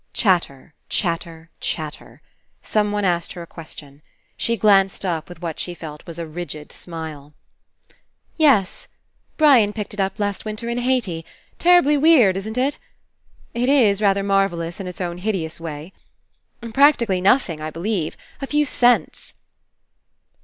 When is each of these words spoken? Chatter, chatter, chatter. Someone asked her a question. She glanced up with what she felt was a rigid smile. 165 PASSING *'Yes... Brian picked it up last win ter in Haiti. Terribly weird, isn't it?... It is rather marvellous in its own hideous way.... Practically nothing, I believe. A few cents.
Chatter, 0.13 0.73
chatter, 0.89 1.51
chatter. 1.59 2.23
Someone 2.63 3.05
asked 3.05 3.33
her 3.33 3.43
a 3.43 3.45
question. 3.45 4.01
She 4.35 4.57
glanced 4.57 5.05
up 5.05 5.29
with 5.29 5.43
what 5.43 5.59
she 5.59 5.75
felt 5.75 6.07
was 6.07 6.17
a 6.17 6.25
rigid 6.25 6.71
smile. 6.71 7.35
165 8.37 8.39
PASSING 8.39 8.39
*'Yes... 8.39 8.87
Brian 9.37 9.71
picked 9.73 9.93
it 9.93 9.99
up 9.99 10.17
last 10.19 10.43
win 10.43 10.55
ter 10.55 10.69
in 10.69 10.79
Haiti. 10.79 11.23
Terribly 11.59 11.97
weird, 11.99 12.35
isn't 12.35 12.57
it?... 12.57 12.79
It 13.53 13.69
is 13.69 14.01
rather 14.01 14.23
marvellous 14.23 14.79
in 14.79 14.87
its 14.87 14.99
own 15.01 15.19
hideous 15.19 15.59
way.... 15.59 15.93
Practically 16.73 17.21
nothing, 17.21 17.61
I 17.61 17.69
believe. 17.69 18.17
A 18.41 18.47
few 18.47 18.65
cents. 18.65 19.35